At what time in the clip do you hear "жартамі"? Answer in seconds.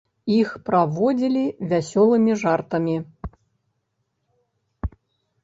2.45-2.95